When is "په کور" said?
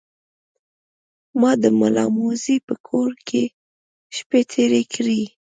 2.67-3.11